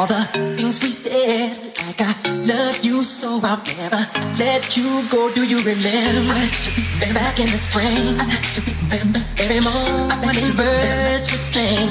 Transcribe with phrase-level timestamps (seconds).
[0.00, 0.24] all the
[0.56, 1.52] things we said.
[1.84, 2.12] Like I
[2.48, 4.00] love you, so I'll never
[4.38, 5.30] let you go.
[5.34, 6.40] Do you remember?
[7.12, 8.16] Back in the spring,
[8.88, 11.88] remember every morning birds would sing.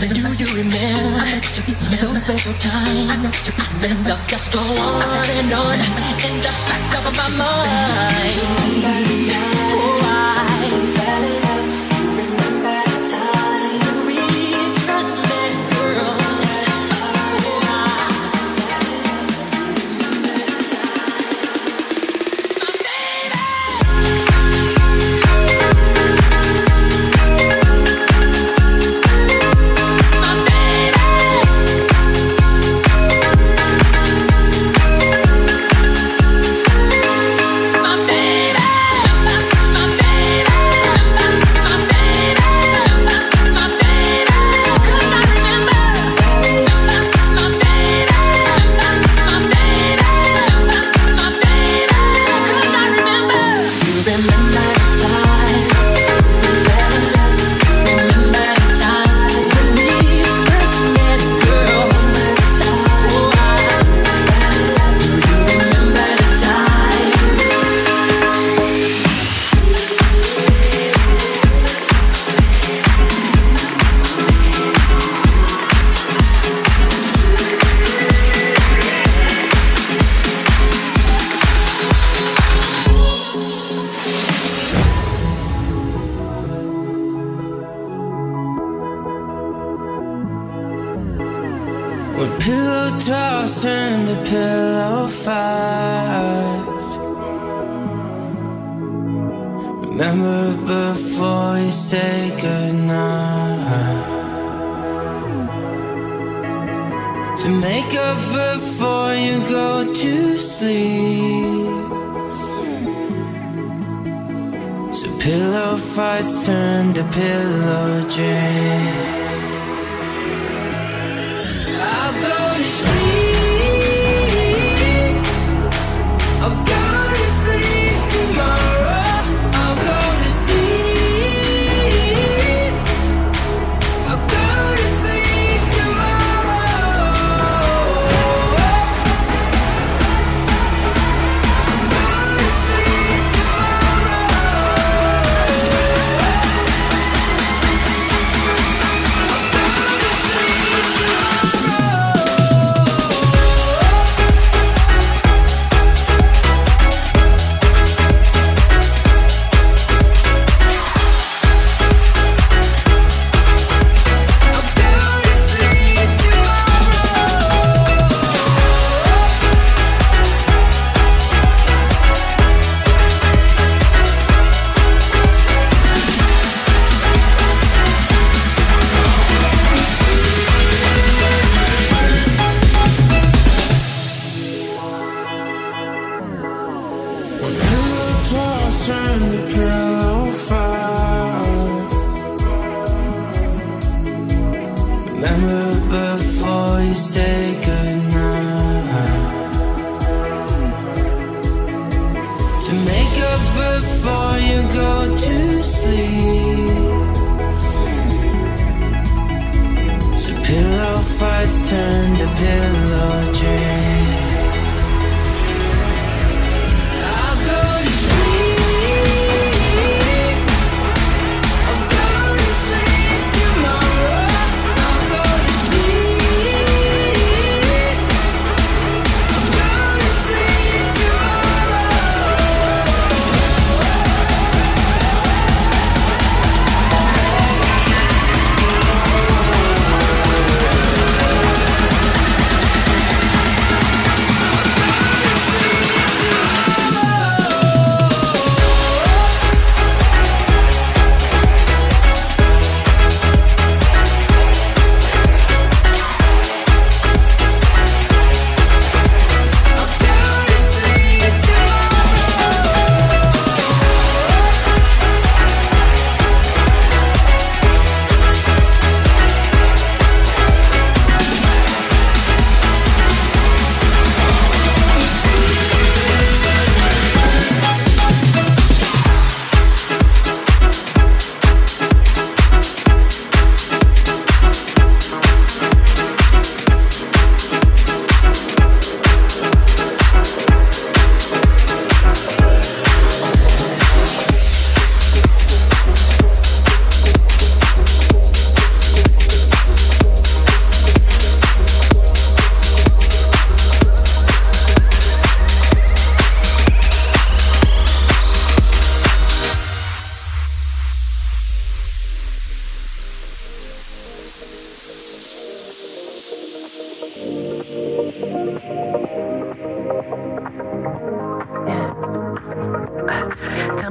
[0.00, 1.28] Do you remember
[2.00, 3.52] those special times?
[3.82, 5.78] They'll just go on and on
[6.24, 8.38] in the back of my mind.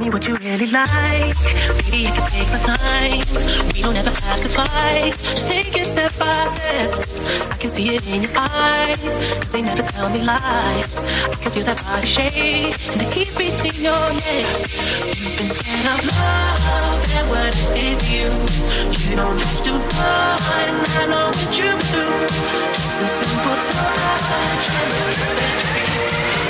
[0.08, 1.36] me what you really like.
[1.92, 3.20] Maybe I can take my time.
[3.74, 5.12] We don't ever have to fight.
[5.12, 6.90] Just take it step by step.
[7.52, 9.16] I can see it in your eyes.
[9.42, 11.04] Cause they never tell me lies.
[11.04, 12.76] I can feel that body shake.
[12.92, 14.60] And the heat between your legs.
[15.20, 17.02] You've been scared of love.
[17.18, 18.28] And what if it's you?
[19.04, 20.74] You don't have to run.
[21.00, 22.06] I know what you do.
[22.78, 24.66] Just a simple touch.
[24.82, 26.47] And it sets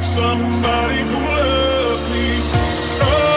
[0.00, 2.26] somebody who loves me.
[3.00, 3.27] Oh,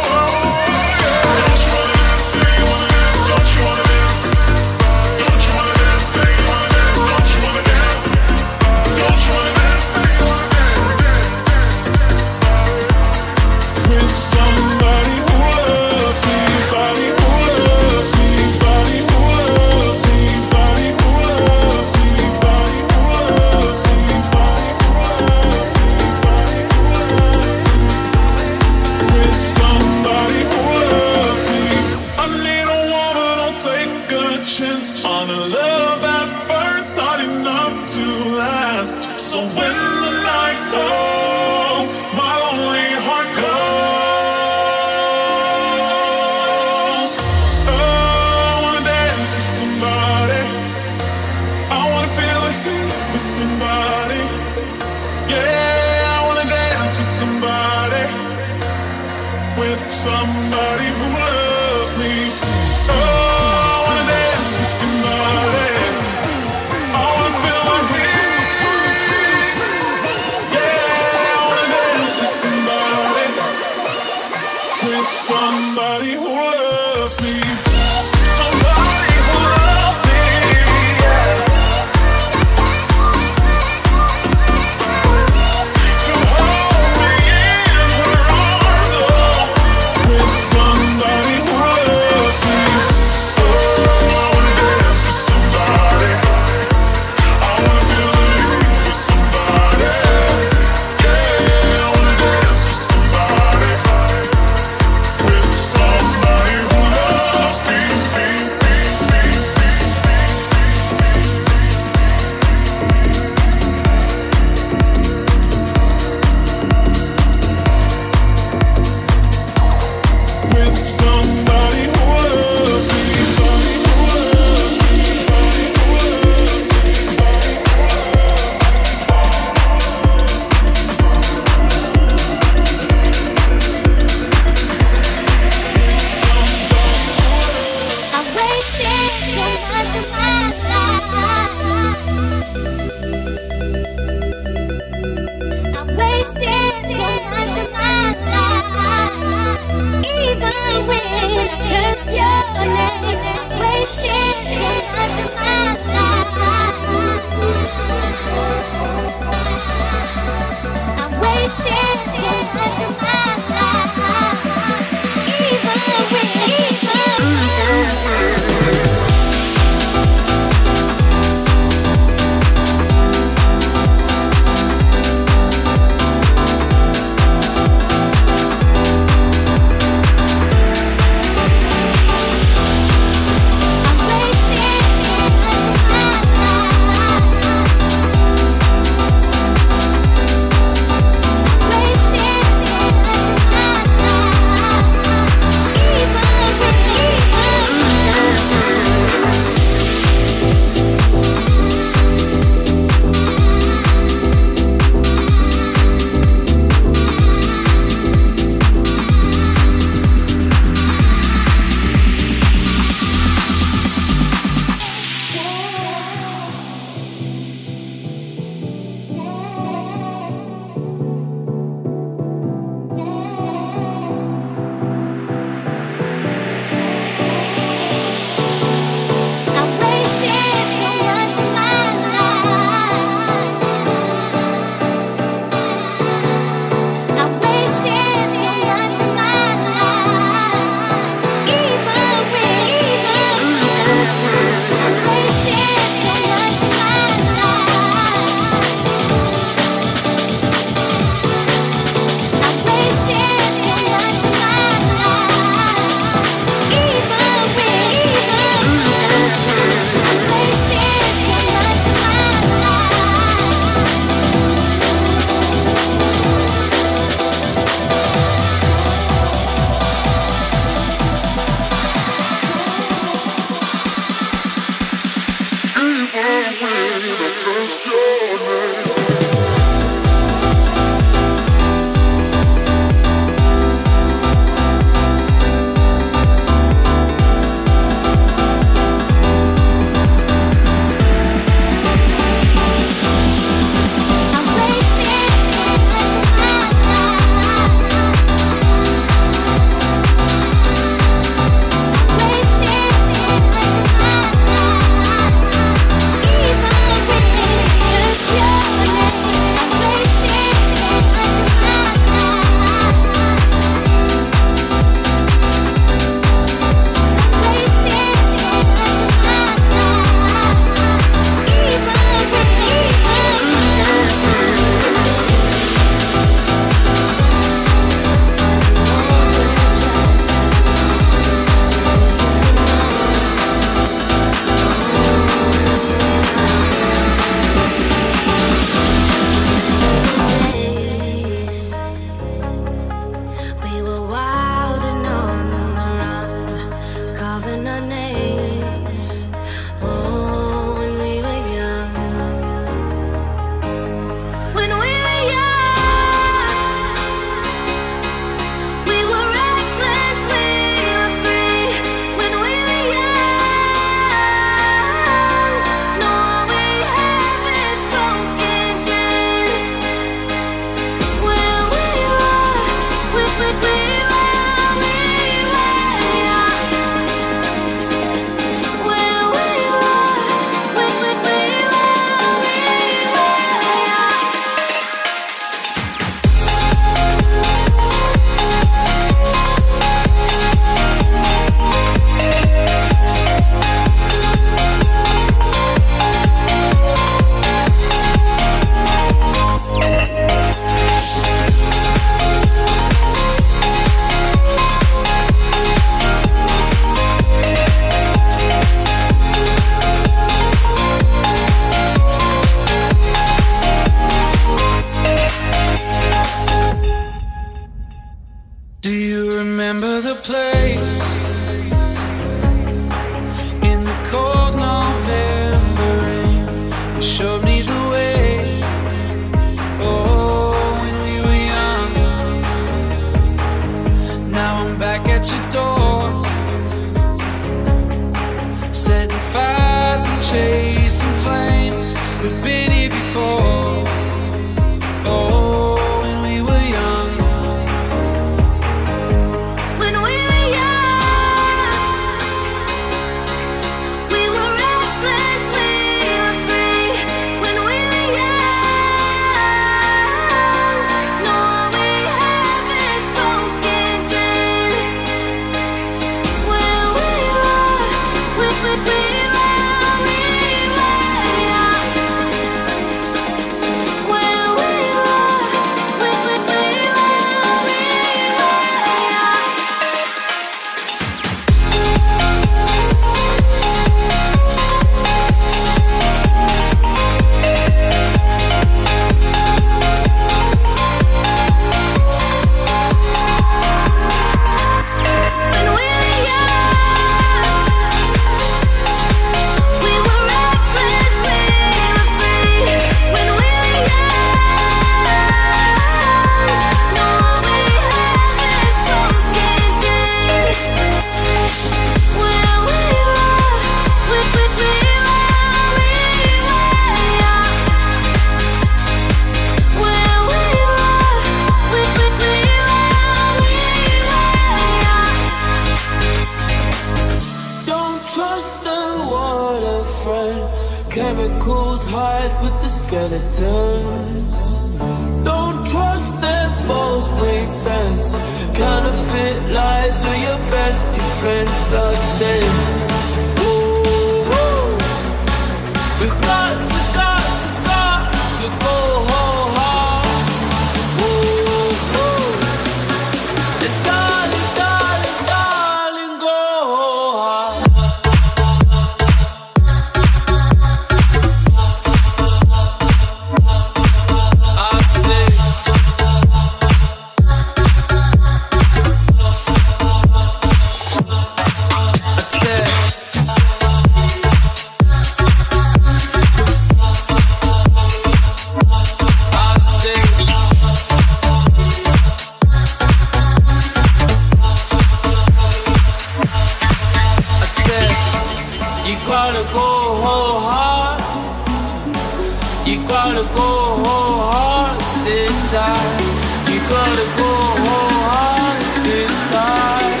[593.22, 596.00] gotta go hard this time.
[596.48, 597.32] You gotta go
[597.66, 600.00] hard this time.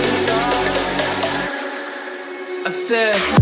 [2.66, 3.39] I said.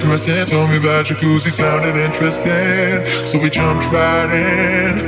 [0.00, 0.46] Kissing, caressing.
[0.46, 3.04] Told me about jacuzzi, sounded interesting.
[3.24, 5.00] So we jumped right in.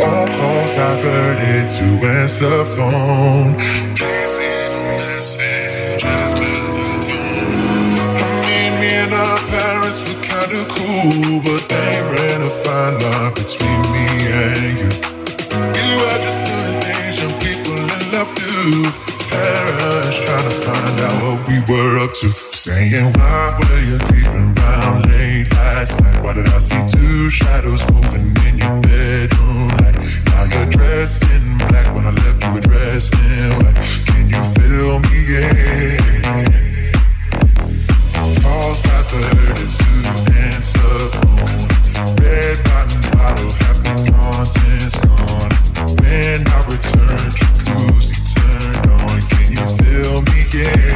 [0.00, 3.54] All calls diverted to answer phone.
[3.96, 7.98] Please leave a message after the tone.
[8.18, 13.34] I mean, me and our parents were kinda cool, but they ran a fine line
[13.34, 14.06] between me
[14.44, 14.90] and you.
[15.86, 18.90] You are just doing things young people in love do.
[19.30, 22.49] Parents trying to find out what we were up to.
[22.60, 26.22] Saying, why were you creeping around late last night?
[26.22, 29.68] Why did I see two shadows moving in your bedroom?
[29.80, 29.96] Like,
[30.26, 31.88] now you're dressed in black.
[31.94, 33.76] When I left, you were dressed in white.
[34.04, 35.24] Can you feel me?
[35.32, 35.96] Yeah.
[38.44, 39.90] Calls diverted to
[40.52, 41.64] answer phone.
[42.20, 45.52] Red button bottle, half the contents gone.
[45.96, 49.16] When I return, jacuzzi turned on.
[49.32, 50.44] Can you feel me?
[50.52, 50.89] Yeah.